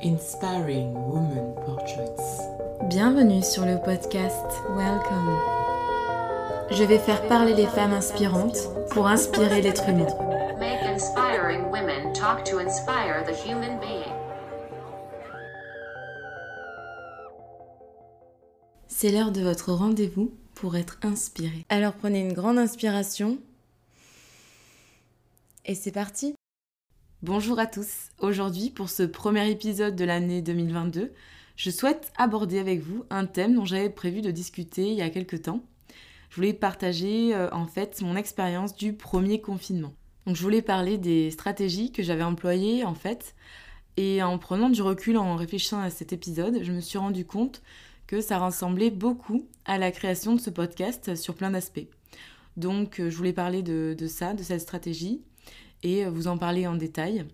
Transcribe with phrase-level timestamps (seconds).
[0.00, 2.20] Inspiring Women Portraits.
[2.88, 5.36] Bienvenue sur le podcast Welcome.
[6.70, 8.58] Je vais faire parler les femmes inspirantes
[8.90, 10.06] pour inspirer l'être humain.
[10.60, 14.14] Make inspiring women talk to inspire the human being.
[18.86, 21.64] C'est l'heure de votre rendez-vous pour être inspiré.
[21.70, 23.38] Alors prenez une grande inspiration.
[25.66, 26.37] Et c'est parti
[27.24, 28.10] Bonjour à tous.
[28.20, 31.12] Aujourd'hui, pour ce premier épisode de l'année 2022,
[31.56, 35.10] je souhaite aborder avec vous un thème dont j'avais prévu de discuter il y a
[35.10, 35.64] quelques temps.
[36.30, 39.92] Je voulais partager euh, en fait mon expérience du premier confinement.
[40.26, 43.34] Donc je voulais parler des stratégies que j'avais employées en fait
[43.96, 47.62] et en prenant du recul en réfléchissant à cet épisode, je me suis rendu compte
[48.06, 51.88] que ça ressemblait beaucoup à la création de ce podcast sur plein d'aspects.
[52.56, 55.20] Donc euh, je voulais parler de, de ça, de cette stratégie,
[55.82, 57.26] et vous en parler en détail.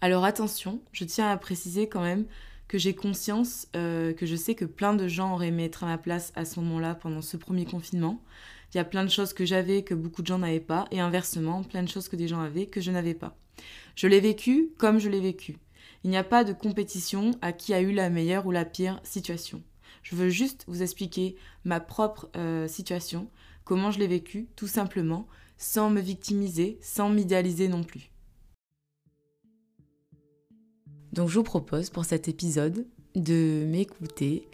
[0.00, 2.26] Alors attention, je tiens à préciser quand même
[2.68, 5.86] que j'ai conscience euh, que je sais que plein de gens auraient aimé être à
[5.86, 8.22] ma place à ce moment-là pendant ce premier confinement.
[8.72, 11.00] Il y a plein de choses que j'avais que beaucoup de gens n'avaient pas et
[11.00, 13.36] inversement, plein de choses que des gens avaient que je n'avais pas.
[13.96, 15.56] Je l'ai vécu comme je l'ai vécu.
[16.04, 19.00] Il n'y a pas de compétition à qui a eu la meilleure ou la pire
[19.02, 19.62] situation.
[20.02, 23.28] Je veux juste vous expliquer ma propre euh, situation,
[23.64, 25.26] comment je l'ai vécu, tout simplement,
[25.58, 28.10] sans me victimiser, sans m'idéaliser non plus.
[31.12, 34.48] Donc je vous propose pour cet épisode de m'écouter,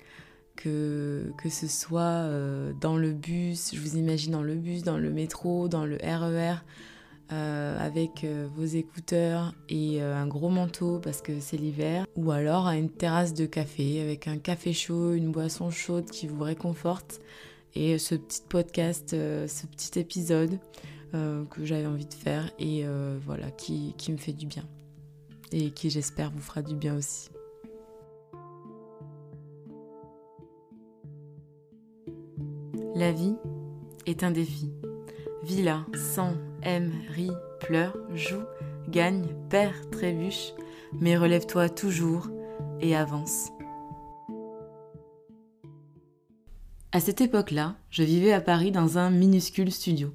[0.56, 5.10] que, ce soit euh, dans le bus, je vous imagine dans le bus, dans le
[5.10, 11.22] métro, dans le RER, e euh, avec euh, vos écouteurs et un gros manteau parce
[11.22, 15.32] que c'est l'hiver, ou alors à une terrasse de café avec un café chaud, une
[15.32, 17.20] boisson chaude qui vous réconforte,
[17.74, 20.58] et ce petit podcast, ce petit épisode
[21.50, 24.64] que j'avais envie de faire et euh, voilà, qui, qui me fait du bien.
[25.52, 27.30] Et qui j'espère vous fera du bien aussi.
[32.96, 33.34] La vie
[34.06, 34.70] est un défi.
[35.42, 38.42] Villa, sang, aime, rit, pleure, joue,
[38.88, 40.52] gagne, perd, trébuche,
[41.00, 42.28] mais relève-toi toujours
[42.80, 43.50] et avance.
[46.92, 50.12] À cette époque-là, je vivais à Paris dans un minuscule studio.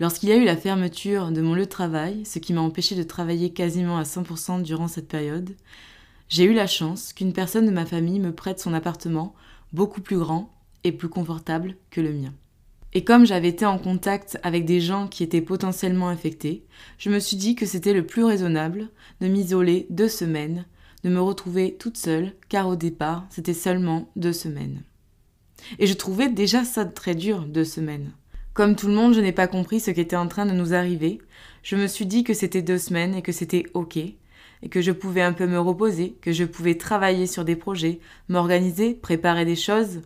[0.00, 2.94] Lorsqu'il y a eu la fermeture de mon lieu de travail, ce qui m'a empêché
[2.96, 5.54] de travailler quasiment à 100% durant cette période,
[6.30, 9.34] j'ai eu la chance qu'une personne de ma famille me prête son appartement
[9.74, 12.32] beaucoup plus grand et plus confortable que le mien.
[12.94, 16.64] Et comme j'avais été en contact avec des gens qui étaient potentiellement infectés,
[16.96, 18.88] je me suis dit que c'était le plus raisonnable
[19.20, 20.64] de m'isoler deux semaines,
[21.04, 24.82] de me retrouver toute seule, car au départ, c'était seulement deux semaines.
[25.78, 28.12] Et je trouvais déjà ça très dur, deux semaines.
[28.52, 30.74] Comme tout le monde, je n'ai pas compris ce qui était en train de nous
[30.74, 31.20] arriver.
[31.62, 34.90] Je me suis dit que c'était deux semaines et que c'était ok, et que je
[34.90, 39.56] pouvais un peu me reposer, que je pouvais travailler sur des projets, m'organiser, préparer des
[39.56, 40.00] choses,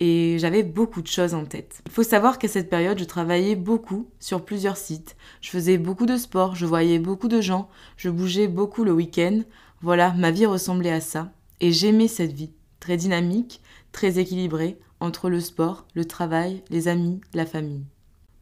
[0.00, 1.82] et j'avais beaucoup de choses en tête.
[1.86, 5.16] Il faut savoir qu'à cette période, je travaillais beaucoup sur plusieurs sites.
[5.40, 9.40] Je faisais beaucoup de sport, je voyais beaucoup de gens, je bougeais beaucoup le week-end.
[9.80, 11.32] Voilà, ma vie ressemblait à ça.
[11.60, 12.50] Et j'aimais cette vie,
[12.80, 13.60] très dynamique,
[13.92, 17.84] très équilibrée, entre le sport, le travail, les amis, la famille.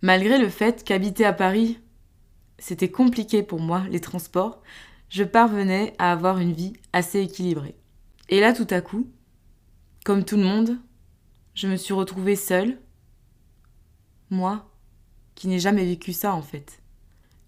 [0.03, 1.79] Malgré le fait qu'habiter à Paris,
[2.59, 4.63] c'était compliqué pour moi, les transports,
[5.09, 7.77] je parvenais à avoir une vie assez équilibrée.
[8.29, 9.09] Et là, tout à coup,
[10.05, 10.79] comme tout le monde,
[11.55, 12.79] je me suis retrouvée seule,
[14.31, 14.71] moi,
[15.35, 16.81] qui n'ai jamais vécu ça en fait.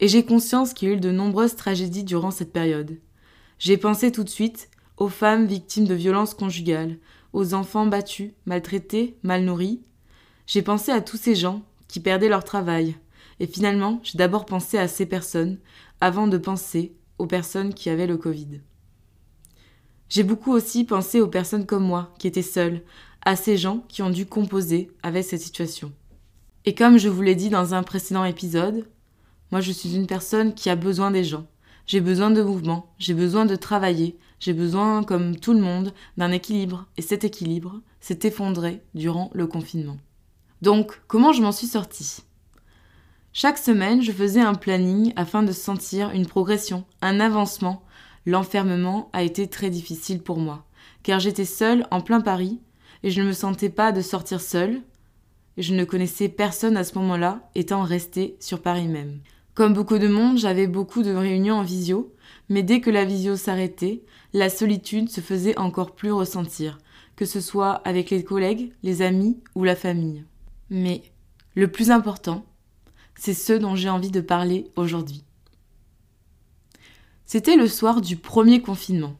[0.00, 2.98] Et j'ai conscience qu'il y a eu de nombreuses tragédies durant cette période.
[3.58, 6.98] J'ai pensé tout de suite aux femmes victimes de violences conjugales,
[7.32, 9.80] aux enfants battus, maltraités, mal nourris.
[10.46, 12.96] J'ai pensé à tous ces gens qui perdaient leur travail.
[13.40, 15.58] Et finalement, j'ai d'abord pensé à ces personnes
[16.00, 18.60] avant de penser aux personnes qui avaient le Covid.
[20.08, 22.82] J'ai beaucoup aussi pensé aux personnes comme moi, qui étaient seules,
[23.22, 25.92] à ces gens qui ont dû composer avec cette situation.
[26.64, 28.88] Et comme je vous l'ai dit dans un précédent épisode,
[29.50, 31.46] moi je suis une personne qui a besoin des gens.
[31.88, 36.32] J'ai besoin de mouvement, j'ai besoin de travailler, j'ai besoin, comme tout le monde, d'un
[36.32, 39.96] équilibre, et cet équilibre s'est effondré durant le confinement.
[40.60, 42.18] Donc, comment je m'en suis sortie?
[43.32, 47.82] Chaque semaine, je faisais un planning afin de sentir une progression, un avancement.
[48.26, 50.66] L'enfermement a été très difficile pour moi,
[51.02, 52.60] car j'étais seule en plein Paris,
[53.02, 54.82] et je ne me sentais pas de sortir seule,
[55.56, 59.20] je ne connaissais personne à ce moment-là, étant restée sur Paris même.
[59.58, 62.14] Comme beaucoup de monde, j'avais beaucoup de réunions en visio,
[62.48, 66.78] mais dès que la visio s'arrêtait, la solitude se faisait encore plus ressentir,
[67.16, 70.24] que ce soit avec les collègues, les amis ou la famille.
[70.70, 71.02] Mais
[71.56, 72.46] le plus important,
[73.16, 75.24] c'est ce dont j'ai envie de parler aujourd'hui.
[77.26, 79.16] C'était le soir du premier confinement.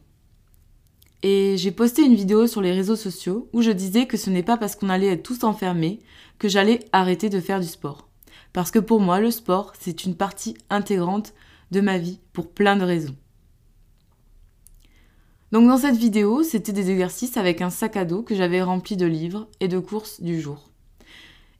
[1.21, 4.41] Et j'ai posté une vidéo sur les réseaux sociaux où je disais que ce n'est
[4.41, 5.99] pas parce qu'on allait être tous enfermés
[6.37, 8.08] que j'allais arrêter de faire du sport.
[8.53, 11.33] Parce que pour moi, le sport, c'est une partie intégrante
[11.71, 13.15] de ma vie pour plein de raisons.
[15.51, 18.97] Donc dans cette vidéo, c'était des exercices avec un sac à dos que j'avais rempli
[18.97, 20.69] de livres et de courses du jour.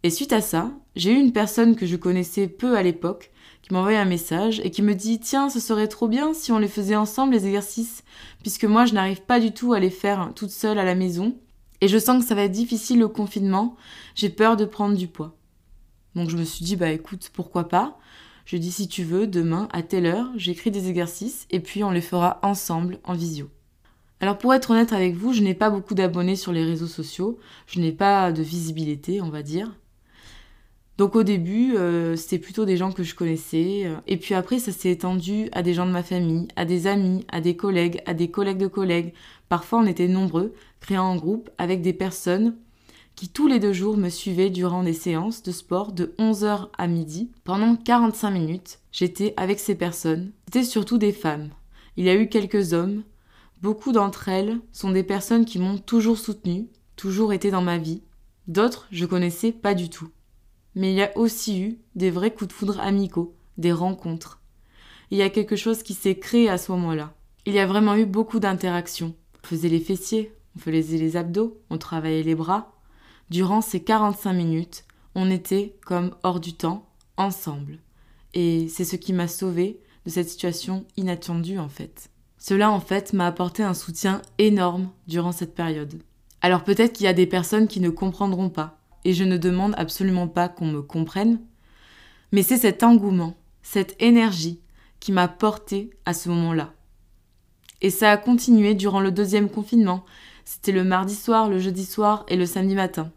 [0.03, 3.31] Et suite à ça, j'ai eu une personne que je connaissais peu à l'époque
[3.61, 6.51] qui m'a envoyé un message et qui me dit Tiens, ce serait trop bien si
[6.51, 8.03] on les faisait ensemble les exercices,
[8.41, 11.35] puisque moi je n'arrive pas du tout à les faire toute seule à la maison.
[11.81, 13.75] Et je sens que ça va être difficile au confinement,
[14.15, 15.38] j'ai peur de prendre du poids.
[16.15, 17.97] Donc je me suis dit Bah écoute, pourquoi pas?
[18.45, 21.91] Je dis Si tu veux, demain à telle heure, j'écris des exercices et puis on
[21.91, 23.49] les fera ensemble en visio.
[24.21, 27.39] Alors pour être honnête avec vous, je n'ai pas beaucoup d'abonnés sur les réseaux sociaux,
[27.67, 29.71] je n'ai pas de visibilité, on va dire.
[30.97, 33.89] Donc au début, euh, c'était plutôt des gens que je connaissais.
[34.05, 37.25] Et puis après, ça s'est étendu à des gens de ma famille, à des amis,
[37.29, 39.13] à des collègues, à des collègues de collègues.
[39.47, 42.57] Parfois, on était nombreux, créant un groupe avec des personnes
[43.19, 46.87] qui tous les deux jours me suivaient durant des séances de sport de 11h à
[46.87, 47.31] midi.
[47.43, 50.31] Pendant 45 minutes, j'étais avec ces personnes.
[50.45, 51.49] C'était surtout des femmes.
[51.97, 53.03] Il y a eu quelques hommes.
[53.61, 58.03] Beaucoup d'entre elles sont des personnes qui m'ont toujours soutenue, toujours été dans ma vie.
[58.47, 60.09] D'autres, je connaissais pas du tout
[60.75, 64.39] mais il y a aussi eu des vrais coups de foudre amicaux, des rencontres.
[65.11, 67.13] Il y a quelque chose qui s'est créé à ce moment-là.
[67.45, 69.13] Il y a vraiment eu beaucoup d'interactions.
[69.43, 72.78] On faisait les fessiers, on faisait les abdos, on travaillait les bras.
[73.29, 76.87] Durant ces 45 minutes, on était comme hors du temps,
[77.17, 77.79] ensemble.
[78.33, 82.09] Et c'est ce qui m'a sauvé de cette situation inattendue en fait.
[82.39, 86.01] Cela en fait m'a apporté un soutien énorme durant cette période.
[86.41, 89.75] Alors peut-être qu'il y a des personnes qui ne comprendront pas, et je ne demande
[89.77, 91.39] absolument pas qu'on me comprenne,
[92.31, 94.61] mais c'est cet engouement, cette énergie
[94.99, 96.73] qui m'a porté à ce moment-là.
[97.81, 100.03] Et ça a continué durant le deuxième confinement.
[100.45, 103.11] C'était le mardi soir, le jeudi soir et le samedi matin.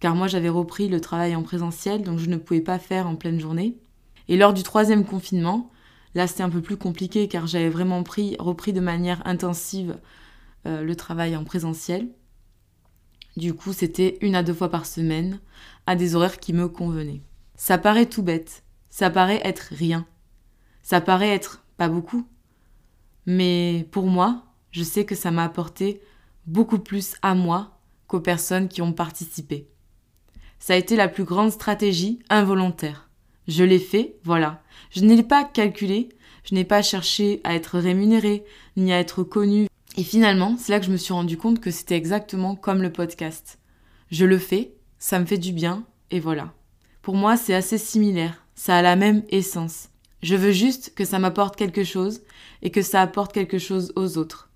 [0.00, 3.16] Car moi j'avais repris le travail en présentiel, donc je ne pouvais pas faire en
[3.16, 3.78] pleine journée.
[4.28, 5.70] Et lors du troisième confinement,
[6.14, 9.98] là c'était un peu plus compliqué car j'avais vraiment pris, repris de manière intensive
[10.66, 12.08] euh, le travail en présentiel.
[13.36, 15.40] Du coup, c'était une à deux fois par semaine,
[15.86, 17.20] à des horaires qui me convenaient.
[17.54, 20.06] Ça paraît tout bête, ça paraît être rien,
[20.82, 22.26] ça paraît être pas beaucoup.
[23.26, 26.00] Mais pour moi, je sais que ça m'a apporté
[26.46, 29.68] beaucoup plus à moi qu'aux personnes qui ont participé.
[30.58, 33.08] Ça a été la plus grande stratégie involontaire.
[33.48, 34.62] Je l'ai fait, voilà.
[34.90, 36.08] Je ne l'ai pas calculé,
[36.44, 38.44] je n'ai pas cherché à être rémunéré,
[38.76, 39.68] ni à être connu
[39.98, 42.92] et finalement, c'est là que je me suis rendu compte que c'était exactement comme le
[42.92, 43.58] podcast.
[44.10, 46.52] Je le fais, ça me fait du bien, et voilà.
[47.00, 49.88] Pour moi, c'est assez similaire, ça a la même essence.
[50.22, 52.22] Je veux juste que ça m'apporte quelque chose
[52.62, 54.50] et que ça apporte quelque chose aux autres.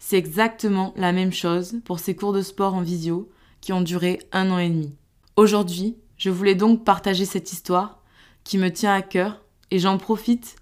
[0.00, 3.30] C'est exactement la même chose pour ces cours de sport en visio
[3.60, 4.94] qui ont duré un an et demi.
[5.38, 8.02] Aujourd'hui, je voulais donc partager cette histoire
[8.42, 9.40] qui me tient à cœur
[9.70, 10.56] et j'en profite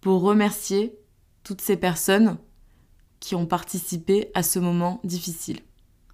[0.00, 0.96] pour remercier
[1.42, 2.38] toutes ces personnes
[3.18, 5.58] qui ont participé à ce moment difficile.